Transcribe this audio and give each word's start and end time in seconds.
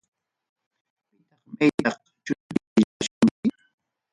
Pitaq 1.07 1.43
maytaq 1.55 1.97
chutarillasunki. 2.25 3.49